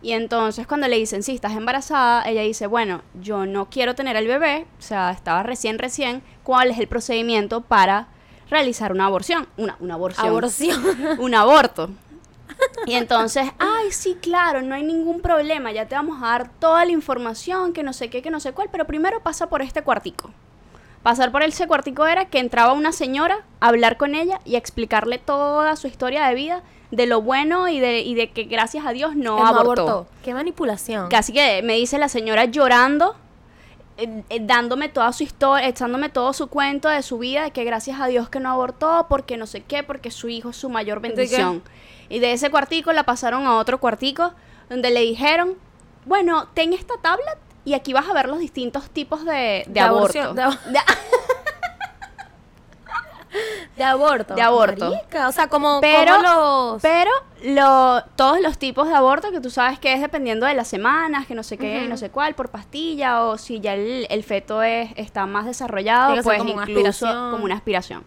[0.00, 4.16] Y entonces cuando le dicen, sí, estás embarazada, ella dice, bueno, yo no quiero tener
[4.16, 8.06] el bebé, o sea, estaba recién, recién, ¿cuál es el procedimiento para
[8.48, 9.48] realizar una aborción?
[9.56, 10.26] Una, una aborción.
[10.28, 10.80] Aborción.
[11.18, 11.90] un aborto.
[12.86, 16.84] Y entonces, ay, sí, claro, no hay ningún problema, ya te vamos a dar toda
[16.84, 19.82] la información, que no sé qué, que no sé cuál, pero primero pasa por este
[19.82, 20.30] cuartico.
[21.02, 24.58] Pasar por ese cuartico era que entraba una señora a hablar con ella y a
[24.58, 28.84] explicarle toda su historia de vida, de lo bueno y de, y de que gracias
[28.84, 30.06] a Dios no, Que abortó.
[30.24, 31.08] Qué manipulación.
[31.08, 33.14] Casi que me dice la señora llorando,
[33.98, 37.64] eh, eh, dándome toda su historia, echándome todo su cuento de su vida, de que
[37.64, 40.70] gracias a Dios que no abortó, porque no sé qué, porque su hijo es su
[40.70, 41.62] mayor bendición.
[42.08, 44.32] Y de ese cuartico la pasaron a otro cuartico,
[44.70, 45.54] donde le dijeron,
[46.06, 49.80] bueno, ten esta tablet y aquí vas a ver los distintos tipos de, de, De
[49.80, 50.18] aborto.
[50.22, 50.42] aborción, de
[50.78, 50.84] ab-
[53.76, 54.34] De- aborto.
[54.34, 54.90] De aborto.
[54.90, 56.22] Marica, o sea, como, Pero- como
[56.72, 56.82] los...
[56.82, 57.10] Pero
[57.44, 61.26] lo, todos los tipos de aborto que tú sabes que es dependiendo de las semanas,
[61.26, 61.88] que no sé qué, Ujú.
[61.90, 66.08] no sé cuál, por pastilla, o si ya el, el feto es, está más desarrollado,
[66.08, 68.04] Tiene pues como incluso como una aspiración.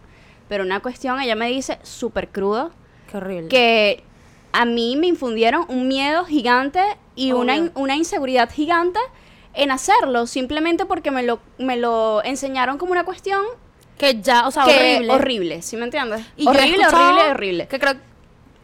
[0.48, 2.70] Pero una cuestión, ella me dice, súper crudo,
[3.10, 3.48] Qué horrible.
[3.48, 4.04] que
[4.52, 6.82] a mí me infundieron un miedo gigante
[7.14, 9.00] y una, in- una inseguridad gigante
[9.54, 13.42] en hacerlo, simplemente porque me lo, me lo enseñaron como una cuestión
[14.02, 15.12] Que ya, o sea, que horrible.
[15.12, 16.26] horrible, ¿sí me entiendes?
[16.36, 17.68] Y horrible, horrible, horrible.
[17.68, 17.94] Que creo,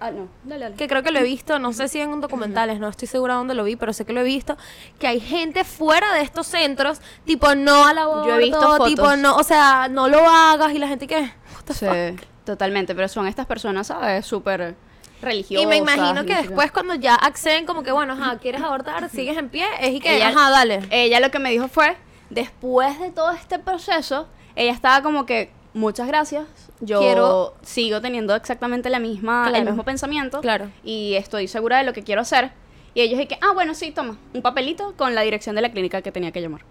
[0.01, 0.75] Ah, no, dale, dale.
[0.77, 3.35] que creo que lo he visto, no sé si en un documentales, no estoy segura
[3.35, 4.57] dónde lo vi, pero sé que lo he visto,
[4.99, 8.89] que hay gente fuera de estos centros, tipo no al aborto, Yo he visto fotos.
[8.89, 11.33] tipo no, o sea, no lo hagas y la gente que
[11.73, 12.21] Sí, fuck?
[12.45, 14.27] totalmente, pero son estas personas, ¿sabes?
[14.27, 14.75] Súper
[15.23, 15.63] religiosas.
[15.65, 19.37] Y me imagino que después cuando ya acceden como que bueno, ajá, quieres abortar, sigues
[19.37, 20.81] en pie, es y que Ella- ajá, dale.
[20.91, 21.97] Ella lo que me dijo fue,
[22.31, 26.45] después de todo este proceso, ella estaba como que, muchas gracias,
[26.81, 29.57] yo Quiero- sigo teniendo exactamente la misma, Claro.
[29.59, 30.71] el mismo pensamiento, Claro.
[30.85, 32.51] y estoy segura de lo que quiero hacer.
[32.95, 36.03] Y ellos dije, ah, bueno, sí, toma, un papelito con la dirección de la clínica
[36.03, 36.63] que tenía que llamar.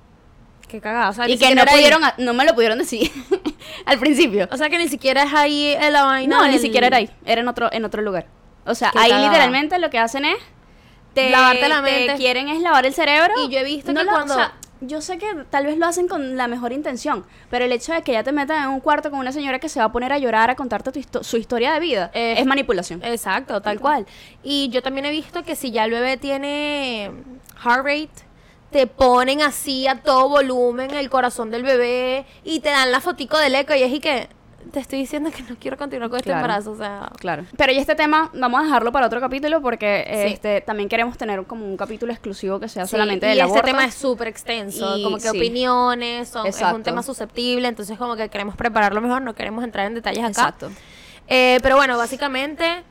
[0.67, 3.09] Qué cagada, o sea, y ni que no pudieron, a- no me lo pudieron decir
[3.85, 4.49] al principio.
[4.51, 6.97] O sea, que ni siquiera es ahí en la vaina No, ni del- siquiera era
[6.97, 8.25] ahí, era en otro, en otro lugar.
[8.65, 9.27] O sea, Qué ahí cagada.
[9.29, 10.35] literalmente lo que hacen es
[11.13, 12.15] te, Lavarte la te mente.
[12.17, 13.33] quieren es lavar el cerebro.
[13.45, 15.77] Y yo he visto No que lo- cuando- o sea, yo sé que tal vez
[15.77, 18.69] lo hacen con la mejor intención, pero el hecho de que ya te metan en
[18.69, 20.99] un cuarto con una señora que se va a poner a llorar a contarte tu
[20.99, 23.03] histo- su historia de vida Eh, es manipulación.
[23.03, 24.05] Exacto, tal cual.
[24.43, 27.11] Y yo también he visto que si ya el bebé tiene
[27.63, 28.09] heart rate,
[28.71, 33.37] te ponen así a todo volumen el corazón del bebé y te dan la fotico
[33.37, 34.27] del eco y es y que
[34.71, 36.39] te estoy diciendo que no quiero continuar con este Claro.
[36.45, 37.45] embarazo, o sea, Claro.
[37.57, 40.33] Pero y este tema vamos a dejarlo para otro capítulo porque Sí.
[40.33, 43.43] este también queremos tener como un capítulo exclusivo que sea Sí, solamente y del este
[43.51, 43.65] aborto.
[43.65, 45.37] tema es súper extenso, Y como que sí.
[45.37, 49.87] opiniones, son- es un tema susceptible, entonces como que queremos prepararlo mejor, no queremos entrar
[49.87, 50.29] en detalles acá.
[50.29, 50.71] Exacto.
[51.27, 52.83] Eh, pero bueno, básicamente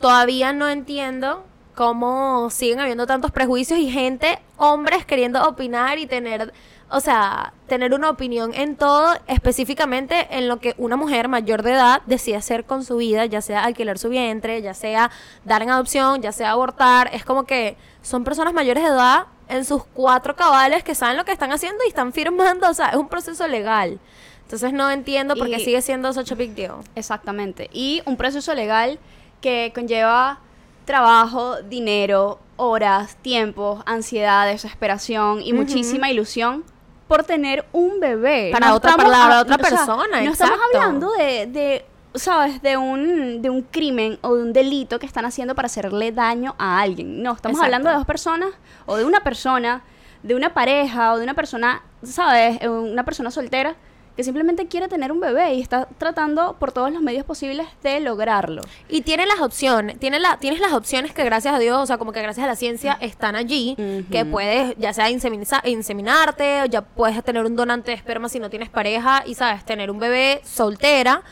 [0.00, 6.52] todavía no entiendo cómo siguen habiendo tantos prejuicios y gente, hombres queriendo opinar y tener,
[6.90, 11.72] o sea, tener una opinión en todo, específicamente en lo que una mujer mayor de
[11.72, 15.10] edad decide hacer con su vida, ya sea alquilar su vientre, ya sea
[15.44, 19.64] dar en adopción, ya sea abortar, es como que son personas mayores de edad en
[19.64, 22.96] sus cuatro cabales que saben lo que están haciendo y están firmando, o sea, es
[22.96, 23.98] un proceso legal.
[24.42, 26.76] Entonces no entiendo por qué sigue siendo such a big deal.
[26.94, 27.68] Exactamente.
[27.70, 28.98] Y un proceso legal
[29.42, 30.40] que conlleva
[30.86, 36.64] trabajo, dinero, horas, tiempo, ansiedad, desesperación y muchísima ilusión
[37.08, 38.50] por tener un bebé.
[38.52, 42.60] Para otra- estamos para a- otra o sea, persona, No estamos hablando de, de, ¿sabes?
[42.62, 46.54] De un, de un crimen o de un delito que están haciendo para hacerle daño
[46.58, 47.22] a alguien.
[47.22, 47.64] No, estamos Exacto.
[47.64, 48.50] hablando de dos personas
[48.86, 49.82] o de una persona,
[50.22, 52.58] de una pareja o de una persona, ¿sabes?
[52.60, 53.74] Eh, Una persona soltera
[54.18, 58.00] que simplemente quiere tener un bebé y está tratando por todos los medios posibles de
[58.00, 58.62] lograrlo.
[58.88, 61.98] Y tiene las opciones, tiene la, tienes las opciones que gracias a Dios, o sea,
[61.98, 63.76] como que gracias a la ciencia están allí,
[64.10, 68.50] que puedes ya sea inseminarte, o ya puedes tener un donante de esperma si no
[68.50, 71.22] tienes pareja y sabes, tener un bebé soltera.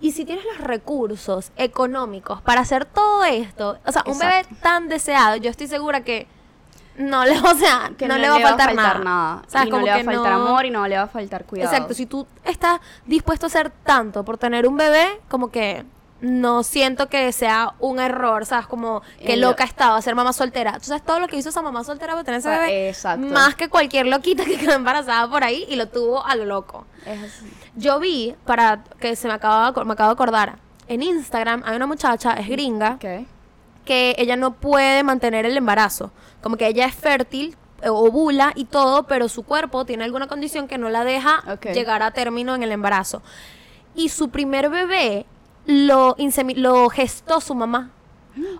[0.00, 4.88] Y si tienes los recursos económicos para hacer todo esto, o sea, un bebé tan
[4.88, 6.26] deseado, yo estoy segura que
[6.98, 9.42] no le, o sea, Que no, le va a faltar, nada.
[9.46, 9.68] O ¿Sabes?
[9.68, 11.44] y no Como le va a faltar no- amor y no le va a faltar
[11.44, 11.70] cuidado.
[11.72, 15.84] Exacto, si tú estás dispuesto a hacer tanto por tener un bebé, como que
[16.20, 18.66] no siento que sea un error, ¿sabes?
[18.66, 20.72] Como que loca estaba ser mamá soltera.
[20.80, 22.88] Tú sabes todo lo que hizo esa mamá soltera para tener ese Ah, bebé.
[22.88, 23.24] exacto.
[23.28, 26.86] Más que cualquier loquita que quedó embarazada por ahí y lo tuvo a lo loco.
[27.06, 27.52] Es así.
[27.76, 30.56] Yo vi, para que se me acaba, me acabo de acordar,
[30.88, 33.04] en Instagram hay una muchacha, es gringa, Ok.
[33.88, 36.12] Que ella no puede mantener el embarazo.
[36.42, 40.68] Como que ella es fértil, eh, ovula y todo, pero su cuerpo tiene alguna condición
[40.68, 43.22] que no la deja llegar a término en el embarazo.
[43.94, 45.24] Y su primer bebé
[45.66, 46.14] lo,
[46.90, 47.90] gestó su mamá.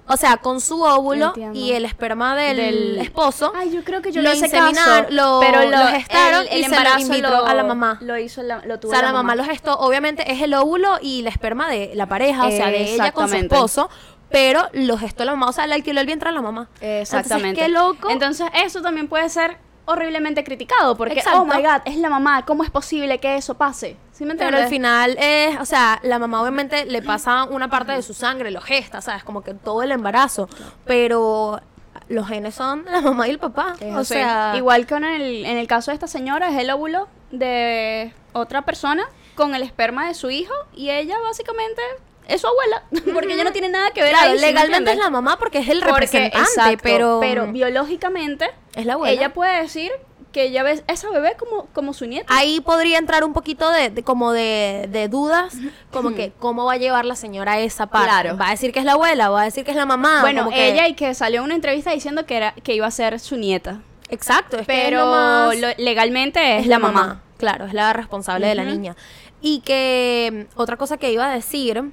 [0.09, 1.57] O sea, con su óvulo Entiendo.
[1.57, 3.53] y el esperma del, Del- esposo.
[3.55, 7.55] Ay, yo creo que yo lo inseminaron, lo- pero lo gestaron y se lo a
[7.55, 7.99] la mamá.
[8.01, 9.79] Lo hizo la, lo O tuvo sea, la mamá lo gestó.
[9.79, 13.29] Obviamente es el óvulo y el esperma de la pareja, o sea, de ella con
[13.29, 13.89] su esposo.
[14.31, 16.69] Pero lo gestó la mamá, o sea, le alquiló el vientre a la mamá.
[16.81, 17.65] Exactamente.
[17.65, 18.11] Entonces, qué loco.
[18.11, 21.41] Entonces, eso también puede ser horriblemente criticado porque Exacto.
[21.41, 23.97] oh my god, es la mamá, ¿cómo es posible que eso pase?
[24.13, 24.55] ¿Sí me entiendes?
[24.55, 28.13] Pero al final es, o sea, la mamá obviamente le pasa una parte de su
[28.13, 29.25] sangre, lo gesta, ¿sabes?
[29.25, 30.47] Como que todo el embarazo.
[30.85, 31.63] Pero
[32.09, 33.77] los genes son la mamá y el papá.
[33.97, 37.09] O sea, igual que en el, en el caso de esta señora, es el óvulo
[37.31, 41.81] de otra persona con el esperma de su hijo y ella básicamente
[42.29, 44.39] es su abuela, porque ella no tiene nada que ver claro, ahí.
[44.39, 48.49] ¿sí me legalmente es la mamá porque es el Porque, representante, exacto, pero, pero biológicamente
[48.77, 49.13] es la abuela.
[49.13, 49.91] ella puede decir
[50.33, 52.27] que ella ve a esa bebé como, como su nieta.
[52.37, 55.55] Ahí podría entrar un poquito de, de- como de, de dudas,
[55.91, 58.09] como que cómo va a llevar la señora esa parte.
[58.11, 58.37] Claro.
[58.37, 60.21] Va a decir que es la abuela, va a decir que es la mamá.
[60.21, 62.87] bueno, como que- ella y que salió en una entrevista diciendo que era que iba
[62.87, 67.23] a ser su nieta, Exacto, es pero lo legalmente es, la mamá.
[67.39, 68.97] Claro, es la responsable de la niña.
[69.41, 71.85] Y que mm, otra cosa que iba a decir,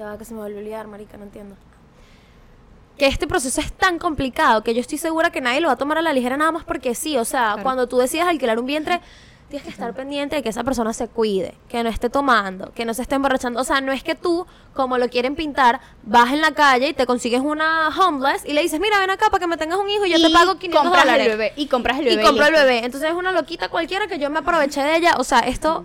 [0.00, 1.56] ya va que se me volvió a olvidar, marica, no entiendo.
[2.98, 5.76] Que este proceso es tan complicado que yo estoy segura que nadie lo va a
[5.76, 7.62] tomar a la ligera nada más porque sí, o sea, Claro.
[7.62, 9.00] cuando tú decides alquilar un vientre,
[9.48, 12.84] tienes que estar pendiente de que esa persona se cuide, que no esté tomando, que
[12.84, 13.60] no se esté emborrachando.
[13.60, 16.92] O sea, no es que tú, como lo quieren pintar, vas en la calle y
[16.94, 19.90] te consigues una homeless y le dices, mira, ven acá para que me tengas un
[19.90, 21.26] hijo y yo te pago 500 compras dólares.
[21.26, 21.52] el bebé.
[21.56, 22.22] Y compras el y bebé.
[22.22, 22.84] compro el bebé.
[22.84, 25.14] Entonces es una loquita cualquiera que yo me aproveché de ella.
[25.18, 25.84] O sea, esto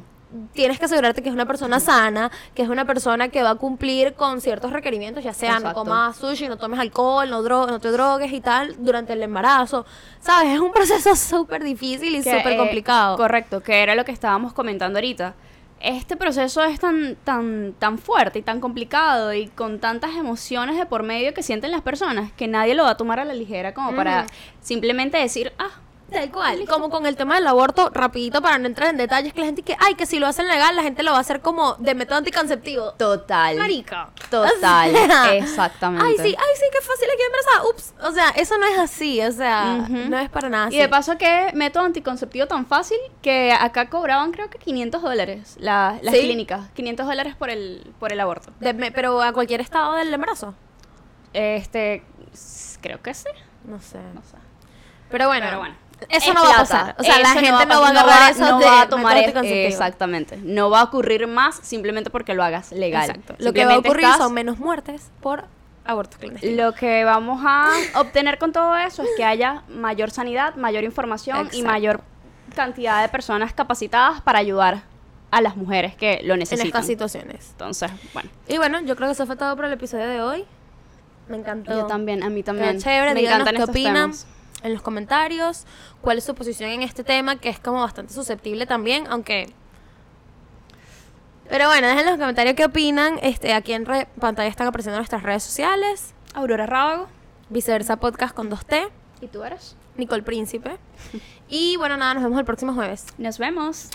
[0.53, 3.55] tienes que asegurarte que es una persona sana, que es una persona que va a
[3.55, 5.79] cumplir con ciertos requerimientos, ya sea no Exacto.
[5.79, 9.85] comas sushi, no tomes alcohol, no, dro- no te drogues y tal durante el embarazo.
[10.19, 10.53] ¿Sabes?
[10.53, 13.17] Es un proceso súper difícil y súper eh, complicado.
[13.17, 15.35] correcto, que era lo que estábamos comentando ahorita.
[15.81, 20.85] Este proceso es tan, tan, tan fuerte y tan complicado y con tantas emociones de
[20.85, 23.73] por medio que sienten las personas que nadie lo va a tomar a la ligera
[23.73, 24.29] como para Ujú.
[24.61, 25.69] simplemente decir, ah,
[26.15, 29.41] Tal cual, como con el tema del aborto, rapidito para no entrar en detalles, que
[29.41, 31.41] la gente que, ay, que si lo hacen legal, la gente lo va a hacer
[31.41, 32.93] como de método anticonceptivo.
[32.93, 33.57] total.
[33.57, 34.09] Marica.
[34.29, 36.05] Total, O sea, exactamente.
[36.05, 37.69] Ay, sí, ay, sí, qué fácil es que embarazada.
[37.69, 37.93] Ups.
[38.03, 41.17] O sea, eso no es así, o sea, no es para nada Y de paso
[41.17, 46.21] que método anticonceptivo tan fácil que acá cobraban creo que 500 dólares la- las ¿Sí?
[46.21, 46.69] clínicas.
[46.75, 48.51] 500 dólares por el, por el aborto.
[48.59, 50.53] De- me- pero a cualquier estado del embarazo.
[51.33, 52.03] Este,
[52.81, 53.29] creo que sí.
[53.65, 53.99] No sé.
[54.13, 54.37] No sé.
[55.09, 55.75] Pero bueno, Pero bueno.
[56.09, 56.95] Eso Es no va a pasar.
[56.99, 59.15] O sea, la Eso gente no va, a agarrar eso no de va a tomar
[59.15, 59.67] método es- anticonceptivo.
[59.67, 60.37] exactamente.
[60.43, 63.09] No va a ocurrir más simplemente porque lo hagas legal.
[63.09, 63.35] Exacto.
[63.39, 65.45] Lo que va a ocurrir estás- son menos muertes por
[65.85, 66.63] aborto clandestino.
[66.65, 71.49] Lo que vamos a obtener con todo eso es que haya mayor sanidad, mayor información
[71.53, 72.01] y mayor
[72.55, 74.81] cantidad de personas capacitadas para ayudar
[75.31, 76.67] a las mujeres que lo en necesitan.
[76.67, 77.49] estas situaciones.
[77.51, 80.45] Entonces, bueno, Y bueno, yo creo que eso fue todo por el episodio de hoy.
[81.27, 81.71] Me encantó.
[81.73, 82.79] yo también, a mí Qué también.
[82.79, 84.27] chévere, Me encantan qué opinan temas.
[84.63, 85.65] En los comentarios,
[86.01, 89.51] cuál es su posición en este tema, que es como bastante susceptible también, aunque...
[91.47, 93.19] Pero bueno, dejen en los comentarios qué opinan.
[93.21, 96.15] Este, aquí en re- pantalla están apareciendo nuestras redes sociales.
[96.33, 97.07] Aurora Rábago.
[97.49, 98.89] Viceversa Podcast con 2T.
[99.21, 99.75] ¿Y tú eres?
[99.95, 100.77] Nicole Príncipe.
[101.47, 103.05] Y bueno, nada, nos vemos el próximo jueves.
[103.19, 103.89] Nos vemos.